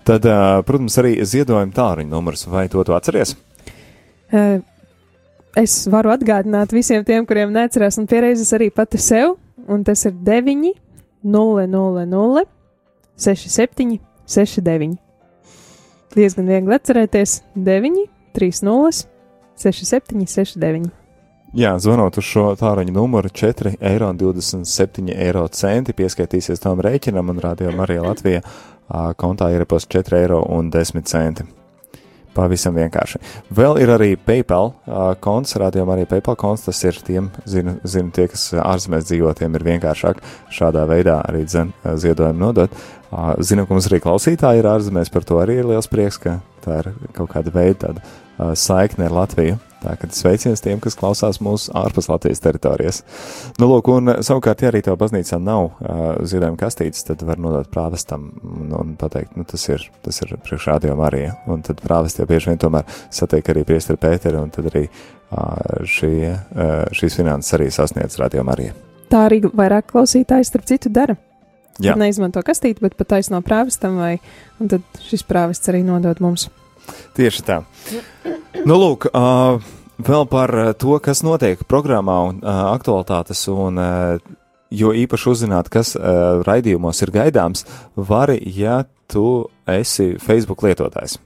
Tad, 0.09 0.27
protams, 0.67 0.97
arī 0.99 1.19
ziedojuma 1.21 1.75
tālruņa 1.77 2.11
numurs, 2.11 2.47
vai 2.51 2.65
to 2.73 2.83
tu 2.87 2.97
atceries? 2.97 3.37
Es 5.61 5.75
varu 5.93 6.11
atgādināt 6.15 6.73
visiem 6.73 7.05
tiem, 7.05 7.27
kuriem 7.29 7.53
neatcerās, 7.53 7.99
un 8.01 8.09
pieredzes 8.09 8.55
arī 8.57 8.71
pati 8.73 8.97
sev, 8.97 9.37
un 9.69 9.85
tas 9.85 10.07
ir 10.09 10.17
9, 10.25 10.73
0, 11.23 11.67
0, 11.69 12.07
0, 12.09 12.45
6, 13.21 13.53
7, 13.53 13.99
6, 14.27 14.65
9. 14.65 14.97
Diezgan 16.17 16.49
viegli 16.49 16.75
atcerēties 16.77 17.37
9, 17.69 18.03
3, 18.33 18.65
0, 18.65 18.91
6, 19.61 19.87
7, 19.93 20.27
6, 20.27 20.59
9. 20.65 21.02
Jā, 21.53 21.75
zvanot 21.77 22.17
uz 22.17 22.25
šo 22.25 22.47
tāruņa 22.57 22.95
numuru 22.97 23.29
4,27 23.29 25.11
eiro 25.13 25.43
centi, 25.53 25.93
pieskaitīsies 25.93 26.63
tam 26.65 26.81
rēķinam 26.81 27.29
un 27.29 27.43
rādījumam 27.45 27.83
arī 27.85 27.99
Latvijā 28.01 28.41
kontā 29.21 29.51
ir 29.53 29.67
ap 29.67 29.75
4,10 29.77 30.15
eiro. 30.17 31.51
Pavisam 32.33 32.73
vienkārši. 32.81 33.21
Vēl 33.53 33.83
ir 33.85 33.93
arī 33.93 34.09
PayPal 34.17 34.71
uh, 34.73 35.03
konts, 35.21 35.53
rādījumā 35.61 35.99
arī 35.99 36.09
PayPal 36.09 36.39
konts. 36.41 36.65
Tas 36.65 36.81
ir 36.89 36.97
tiem, 37.05 37.29
zinu, 37.45 37.77
zinu 37.85 38.09
tie, 38.17 38.25
kas 38.33 38.47
ārzemēs 38.57 39.05
dzīvo, 39.11 39.35
tiem 39.37 39.61
ir 39.61 39.67
vienkāršāk 39.69 40.25
šādā 40.57 40.87
veidā 40.89 41.19
arī 41.29 41.45
dzen, 41.45 41.77
ziedojumu 41.85 42.47
nodot. 42.47 42.81
Uh, 43.13 43.35
zinu, 43.45 43.69
ka 43.69 43.77
mums 43.77 43.93
arī 43.93 44.01
klausītāji 44.01 44.65
ir 44.65 44.73
ārzemēs, 44.73 45.13
par 45.13 45.29
to 45.29 45.45
arī 45.45 45.61
ir 45.61 45.69
liels 45.75 45.93
prieks, 45.93 46.17
ka 46.25 46.39
tā 46.65 46.81
ir 46.81 46.95
kaut 47.13 47.35
kāda 47.37 47.53
veida 47.53 47.83
tāda 47.85 48.09
saikne 48.39 49.09
ar 49.09 49.21
Latviju. 49.23 49.61
Tā 49.83 49.97
kā 49.99 50.07
sveiciens 50.15 50.63
tiem, 50.63 50.79
kas 50.83 50.95
klausās 50.99 51.41
mūsu 51.43 51.73
ārpus 51.75 52.07
Latvijas 52.07 52.43
teritorijas. 52.43 53.01
Nu, 53.59 53.67
lūk, 53.67 53.91
un 53.91 54.13
savukārt, 54.23 54.63
ja 54.63 54.71
arī 54.71 54.83
tev 54.87 54.95
baznīcā 55.01 55.41
nav 55.43 55.65
uh, 55.65 56.03
ziedojuma 56.29 56.61
kastītes, 56.61 57.03
tad 57.09 57.25
var 57.27 57.43
nodot 57.43 57.67
prāvestam 57.73 58.29
un, 58.47 58.71
un 58.79 58.95
pateikt, 59.01 59.35
nu, 59.39 59.47
tas 59.49 59.67
ir, 59.73 59.89
tas 60.07 60.23
ir 60.23 60.37
priekšrādio 60.47 60.95
Marija. 60.99 61.35
Un 61.51 61.67
tad 61.67 61.83
prāvesti 61.83 62.23
jau 62.23 62.29
bieži 62.31 62.53
vien 62.53 62.63
tomēr 62.63 62.87
satiek 63.11 63.51
arī 63.51 63.67
priesteri 63.67 63.99
Pēteri, 64.03 64.39
un 64.39 64.55
tad 64.55 64.71
arī 64.71 64.87
uh, 64.87 65.83
šī, 65.83 66.15
uh, 66.31 66.73
šīs 66.95 67.19
finanses 67.19 67.59
arī 67.59 67.69
sasniedz 67.75 68.21
radio 68.23 68.47
Marija. 68.47 68.79
Tā 69.11 69.27
arī 69.27 69.43
vairāk 69.51 69.91
klausītāji 69.91 70.47
starp 70.47 70.71
citu 70.71 70.95
dara. 70.95 71.19
Jā. 71.83 71.97
Neizmanto 71.99 72.39
kastīti, 72.45 72.85
bet 72.85 72.95
pat 73.01 73.17
taisno 73.17 73.41
prāvestam, 73.43 73.97
vai, 73.99 74.17
un 74.61 74.71
tad 74.71 75.05
šis 75.09 75.25
prāvests 75.27 75.73
arī 75.73 75.83
nodod 75.87 76.21
mums. 76.23 76.51
Tieši 77.17 77.45
tā. 77.47 77.63
Nu, 78.65 78.77
lūk, 78.79 79.09
uh, 79.11 79.59
vēl 80.03 80.29
par 80.31 80.53
to, 80.81 80.97
kas 81.03 81.25
notiek 81.27 81.65
programmā 81.69 82.19
un 82.29 82.41
uh, 82.41 82.63
aktualitātes, 82.73 83.45
un 83.53 83.81
uh, 83.81 84.33
jo 84.73 84.93
īpaši 84.97 85.29
uzzināt, 85.33 85.69
kas 85.73 85.95
uh, 85.97 86.41
raidījumos 86.47 87.03
ir 87.05 87.13
gaidāms, 87.15 87.67
vari, 87.97 88.39
ja 88.57 88.83
tu 89.11 89.49
esi 89.69 90.15
Facebook 90.23 90.65
lietotājs. 90.65 91.19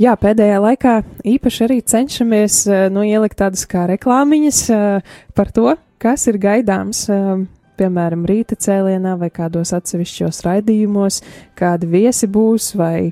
Jā, 0.00 0.14
pēdējā 0.16 0.60
laikā 0.64 0.92
īpaši 1.28 1.64
arī 1.66 1.78
cenšamies 1.84 2.62
uh, 2.68 2.88
nu, 2.92 3.04
ielikt 3.04 3.40
tādas 3.40 3.66
kā 3.68 3.86
reklāmiņas 3.90 4.60
uh, 4.72 5.16
par 5.36 5.50
to, 5.56 5.74
kas 6.00 6.28
ir 6.30 6.40
gaidāms. 6.40 7.06
Uh, 7.12 7.44
piemēram, 7.80 8.26
rīta 8.28 8.58
cēlienā 8.60 9.14
vai 9.20 9.30
kādos 9.32 9.72
atsevišķos 9.76 10.42
raidījumos, 10.44 11.22
kādi 11.56 11.88
viesi 11.88 12.28
būs 12.28 12.74
vai 12.76 13.10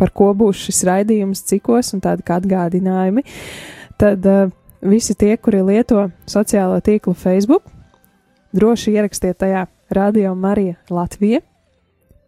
par 0.00 0.12
ko 0.14 0.32
būs 0.36 0.66
šis 0.66 0.82
raidījums, 0.88 1.44
cikos 1.48 1.92
un 1.94 2.02
tādi 2.04 2.26
kā 2.26 2.38
atgādinājumi, 2.40 3.24
tad 4.00 4.26
uh, 4.28 4.52
visi 4.84 5.16
tie, 5.18 5.36
kuri 5.36 5.62
lieto 5.64 6.08
sociālo 6.30 6.80
tīklu 6.84 7.14
Facebook, 7.18 7.66
droši 8.54 8.94
ierakstiet 8.94 9.38
tajā 9.42 9.66
Radio 9.94 10.34
Marija 10.34 10.78
Latvija, 10.90 11.40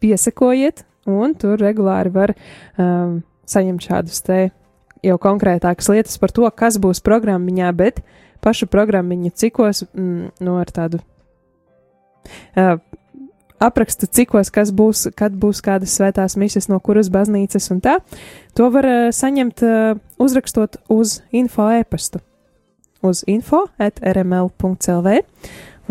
piesakojiet, 0.02 0.84
un 1.06 1.34
tur 1.38 1.58
regulāri 1.62 2.12
var 2.12 2.34
um, 2.34 3.20
saņemt 3.48 3.86
šādus 3.88 4.22
te 4.26 4.38
jau 5.06 5.16
konkrētākas 5.22 5.88
lietas 5.92 6.18
par 6.20 6.34
to, 6.34 6.46
kas 6.50 6.80
būs 6.82 7.02
programmiņā, 7.04 7.70
bet 7.76 8.02
pašu 8.44 8.68
programmiņu 8.70 9.32
cikos, 9.34 9.84
mm, 9.92 10.32
no 10.44 10.58
ar 10.60 10.72
tādu 10.74 11.00
uh, 12.58 12.76
aprakstu 13.62 14.08
cikos, 14.10 14.50
kas 14.54 14.72
būs, 14.74 15.06
kad 15.16 15.34
būs 15.36 15.62
kādas 15.64 15.96
svētās 15.96 16.36
mises, 16.40 16.68
no 16.68 16.80
kuras 16.80 17.10
baznīcas 17.12 17.70
un 17.74 17.82
tā. 17.84 17.98
To 18.58 18.68
var 18.74 18.88
uh, 18.88 18.98
saņemt 19.14 19.64
uh, 19.66 20.00
uzrakstot 20.22 20.80
uz 20.92 21.20
info 21.32 21.68
e-pastu. 21.72 22.22
Uz 23.04 23.22
info 23.30 23.66
at 23.78 24.00
rml.clv 24.02 25.18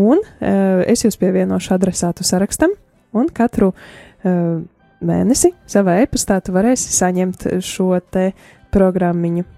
un 0.02 0.20
uh, 0.20 0.84
es 0.90 1.06
jūs 1.06 1.20
pievienošu 1.22 1.76
adresātu 1.78 2.26
sarakstam 2.28 2.76
un 3.16 3.30
katru 3.32 3.72
uh, 3.72 4.64
mēnesi 5.06 5.54
savā 5.70 6.00
e-pastā 6.04 6.42
tu 6.44 6.56
varēsi 6.56 6.94
saņemt 6.96 7.50
šo 7.64 7.94
te 8.12 8.32
programmiņu. 8.76 9.55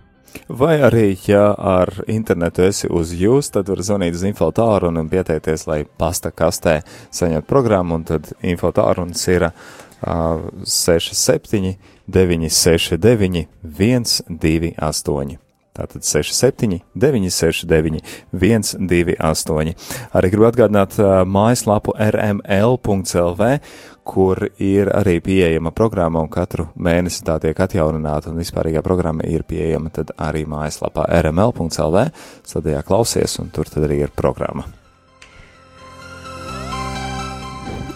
Vai 0.48 0.78
arī, 0.84 1.18
ja 1.28 1.52
ar 1.58 1.92
internetu 2.08 2.64
esi 2.68 2.88
uz 2.92 3.12
jūs, 3.16 3.52
tad 3.52 3.70
var 3.72 3.82
zvanīt 3.84 4.16
uz 4.16 4.24
infotāru 4.28 4.92
un 4.92 5.10
pieteikties, 5.12 5.68
lai 5.68 5.82
pasta 5.86 6.32
kastē 6.32 6.82
saņemtu 7.16 7.48
programmu, 7.50 8.00
un 8.00 8.06
tad 8.08 8.32
infotāruns 8.44 9.28
ir 9.32 9.50
uh, 9.50 9.54
67 10.64 11.76
969 12.08 13.48
128. 13.64 15.47
Tātad 15.78 16.02
67, 16.02 16.80
969, 16.98 18.02
128. 18.34 19.76
Arī 20.18 20.32
gribu 20.34 20.48
atgādināt 20.50 20.98
mājaslapu 21.30 21.94
rml.lv, 22.02 23.52
kur 24.08 24.42
ir 24.64 24.90
arī 24.96 25.20
pieejama 25.22 25.74
programma, 25.76 26.24
un 26.24 26.32
katru 26.32 26.70
mēnesi 26.80 27.22
tā 27.28 27.38
tiek 27.44 27.60
atjaunināta, 27.60 28.32
un 28.32 28.42
vispārīgā 28.42 28.82
programma 28.86 29.28
ir 29.28 29.44
pieejama 29.46 29.92
tad 29.94 30.16
arī 30.18 30.46
mājaslapā 30.50 31.06
rml.lv, 31.22 32.08
sadējā 32.48 32.84
klausies, 32.88 33.38
un 33.44 33.52
tur 33.54 33.70
tad 33.70 33.86
arī 33.90 34.02
ir 34.08 34.16
programma. 34.16 34.66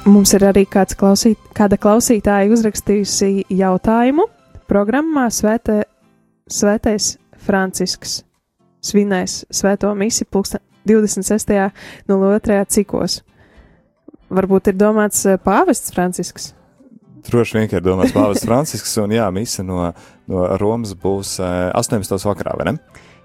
Mums 0.02 0.34
ir 0.34 0.46
arī 0.50 0.66
kāds 0.66 0.98
klausīt, 0.98 1.38
kāda 1.54 1.78
klausītāja 1.78 2.50
uzrakstījusi 2.50 3.46
jautājumu 3.54 4.26
programmā 4.70 5.28
Svētē, 5.30 5.84
Svētais 6.52 7.16
Francisks 7.42 8.24
svinēs 8.82 9.46
svēto 9.54 9.94
misi 9.98 10.26
26.02. 10.26 12.66
cikos 12.68 13.22
varbūt 14.32 14.72
ir 14.72 14.80
domāts 14.80 15.26
eh, 15.28 15.40
pāvests 15.42 15.94
Francisks. 15.96 16.52
Droši 17.28 17.60
vien, 17.60 17.70
ir 17.70 17.84
domāts 17.86 18.16
pāvests 18.16 18.48
Francisks, 18.48 18.96
un 19.02 19.14
jā, 19.14 19.28
mise 19.34 19.66
no, 19.66 19.92
no 20.32 20.48
Romas 20.62 20.96
būs 20.98 21.38
18. 21.42 22.18
Eh, 22.18 22.30
vakarā, 22.32 22.56
vai 22.60 22.72
ne? 22.72 22.78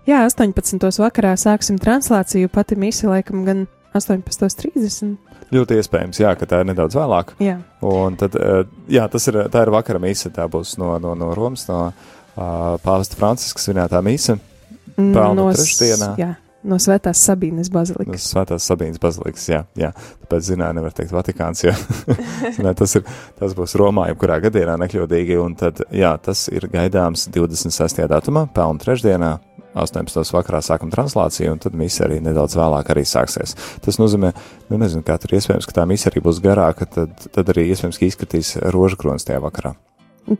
Jā, 0.07 0.23
18. 0.29 0.83
vakarā 1.03 1.33
sāksim 1.41 1.81
translāciju, 1.83 2.51
pati 2.53 2.79
mise 2.79 3.09
laikam 3.11 3.47
gan 3.47 3.65
18.30. 3.97 5.17
Ļoti 5.55 5.79
iespējams, 5.81 6.21
jā, 6.21 6.35
ka 6.39 6.47
tā 6.51 6.61
ir 6.63 6.69
nedaudz 6.69 6.99
vēlāk. 6.99 7.33
Jā. 7.43 7.57
Un 7.87 8.19
tad, 8.21 8.37
eh, 8.39 8.63
jā, 8.99 9.07
tas 9.11 9.31
ir, 9.31 9.41
tā 9.53 9.65
ir 9.65 9.73
vakara 9.75 10.03
mise, 10.03 10.31
tā 10.35 10.47
būs 10.51 10.77
no, 10.83 10.97
no, 11.03 11.15
no 11.19 11.33
Romas, 11.39 11.67
no 11.71 11.89
pāvesta 12.37 13.19
Franciska 13.19 13.63
svinētā 13.63 14.03
mise. 14.05 14.39
Pelnu 14.97 15.43
no, 15.43 15.53
trešdienā. 15.53 16.15
Jā 16.21 16.35
No 16.67 16.81
Svētās 16.83 17.21
Sabīnes 17.23 17.69
bazilikas. 17.71 18.11
No 18.11 18.19
Svētās 18.19 18.65
Sabīnes 18.67 18.99
bazilikas, 19.03 19.45
jā, 19.47 19.61
jā. 19.79 19.93
Tāpēc, 20.25 20.47
zināju, 20.49 20.75
nevar 20.81 20.95
teikt 20.97 21.13
Vatikāns. 21.15 21.63
Zinā, 22.57 22.73
tas, 22.81 22.97
ir, 22.99 23.05
tas 23.39 23.55
būs 23.55 23.77
Romā, 23.79 24.09
jebkurā 24.11 24.41
gadienā 24.43 24.75
nekļūdīgi, 24.83 25.37
un 25.43 25.55
tad, 25.59 25.85
jā, 25.95 26.11
tas 26.23 26.47
ir 26.51 26.67
gaidāms 26.73 27.29
26. 27.35 28.03
datumā, 28.11 28.49
pelnu 28.57 28.83
trešdienā, 28.83 29.37
18. 29.79 30.33
vakarā 30.35 30.63
sākam 30.65 30.91
translāciju, 30.91 31.53
un 31.55 31.61
tad 31.63 31.77
misija 31.79 32.09
arī 32.09 32.19
nedaudz 32.25 32.57
vēlāk 32.59 32.91
arī 32.95 33.05
sāksies. 33.07 33.55
Tas 33.85 34.01
nozīmē, 34.01 34.33
nu 34.73 34.81
nezinu, 34.81 35.05
kā 35.07 35.19
tur 35.23 35.37
iespējams, 35.37 35.69
ka 35.69 35.83
tā 35.83 35.85
misija 35.87 36.11
arī 36.11 36.25
būs 36.25 36.41
garāka, 36.43 36.89
tad, 36.89 37.29
tad 37.37 37.53
arī 37.55 37.69
iespējams, 37.71 38.01
ka 38.01 38.09
izskatīs 38.09 38.57
rožu 38.75 38.99
kronis 38.99 39.29
tajā 39.29 39.39
vakarā. 39.45 39.77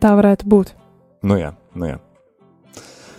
Tā 0.03 0.17
varētu 0.19 0.49
būt. 0.51 0.75
Nu 1.27 1.37
jā, 1.39 1.53
nu 1.77 1.93
jā. 1.93 2.03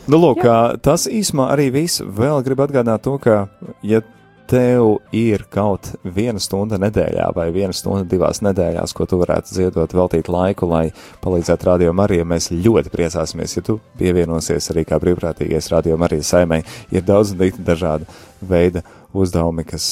Nu, 0.08 0.20
lūk, 0.24 0.46
tas 0.80 1.04
īsumā 1.12 1.50
arī 1.52 1.68
viss. 1.74 2.00
Vēl 2.00 2.40
gribu 2.46 2.64
atgādināt 2.64 3.04
to, 3.04 3.18
ka, 3.20 3.50
ja 3.84 4.00
tev 4.48 5.02
ir 5.12 5.44
kaut 5.52 5.90
viena 6.04 6.40
stunda 6.40 6.80
nedēļā 6.80 7.26
vai 7.36 7.50
viena 7.52 7.76
stunda 7.76 8.08
divās 8.08 8.40
nedēļās, 8.46 8.94
ko 8.96 9.08
tu 9.10 9.20
varētu 9.20 9.52
ziedot, 9.52 9.96
veltīt 9.98 10.30
laiku, 10.32 10.70
lai 10.72 10.86
palīdzētu 11.24 11.68
Radio 11.68 11.96
Marijai, 11.98 12.28
mēs 12.28 12.50
ļoti 12.54 12.94
priecāsimies, 12.94 13.58
ja 13.58 13.66
tu 13.68 13.80
pievienosies 14.00 14.72
arī 14.72 14.86
kā 14.88 15.00
brīvprātīgais 15.04 15.72
Radio 15.74 16.00
Marijas 16.00 16.32
saimē. 16.32 16.62
Ir 16.96 17.04
daudz 17.08 17.36
dažādu 17.36 18.08
veidu 18.48 18.86
uzdevumi, 19.18 19.66
kas, 19.68 19.90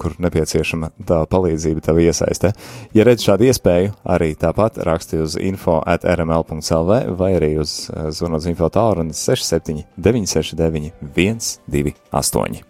kur 0.00 0.16
nepieciešama 0.22 0.92
tā 1.08 1.20
palīdzība, 1.30 1.84
tā 1.84 1.94
iesaiste. 2.00 2.52
Ja 2.96 3.06
redz 3.08 3.26
šādu 3.26 3.48
iespēju, 3.50 3.94
arī 4.16 4.32
tāpat 4.38 4.80
raksti 4.86 5.20
uz 5.24 5.36
info 5.40 5.80
at 5.86 6.06
rml.lv 6.06 7.02
vai 7.18 7.30
arī 7.38 7.52
uz 7.62 7.76
zvanot 7.90 8.44
uz 8.44 8.50
info 8.50 8.70
tālruni 8.72 9.16
67 9.16 9.86
969 9.96 10.92
128. 11.14 12.64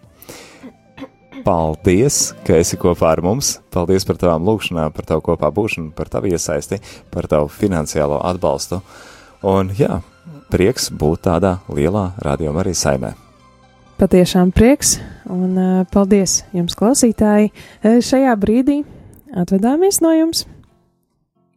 Paldies, 1.44 2.34
ka 2.44 2.58
esi 2.60 2.76
kopā 2.80 3.14
ar 3.14 3.22
mums. 3.24 3.54
Paldies 3.72 4.04
par 4.04 4.18
tavām 4.20 4.44
lūgšanām, 4.44 4.92
par 4.92 5.08
tavu 5.08 5.24
kopā 5.30 5.48
būšanu, 5.54 5.94
par 5.96 6.10
tavu 6.12 6.28
iesaisti, 6.32 6.80
par 7.12 7.30
tavu 7.30 7.48
finansiālo 7.52 8.20
atbalstu. 8.28 8.82
Un 9.48 9.72
jā, 9.78 10.02
prieks 10.52 10.90
būt 10.92 11.24
tādā 11.30 11.56
lielā 11.72 12.10
radiomā 12.20 12.64
arī 12.64 12.76
saimē. 12.76 13.14
Patiešām 14.00 14.48
prieks 14.56 14.94
un 15.28 15.58
uh, 15.60 15.82
paldies 15.92 16.38
jums, 16.56 16.72
klausītāji. 16.72 17.50
Šajā 17.84 18.32
brīdī 18.40 18.78
atvedāmies 19.36 19.98
no 20.00 20.14
jums 20.16 20.46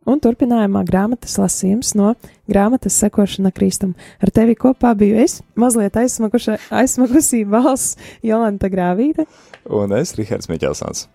un 0.03 0.19
turpinājumā 0.19 0.81
grāmatas 0.83 1.37
lasījums 1.39 1.93
no 1.95 2.11
grāmatas 2.51 2.99
sekošana 2.99 3.53
Kristum. 3.55 3.93
Ar 4.19 4.33
tevi 4.35 4.57
kopā 4.59 4.91
biju 4.99 5.23
es, 5.23 5.37
mazliet 5.55 5.95
aizsmakusī 5.95 7.45
balss 7.47 7.95
Jolanta 8.27 8.67
Grāvīte 8.67 9.23
un 9.71 9.95
es, 9.95 10.17
Rihards 10.19 10.51
Miķelsons. 10.51 11.07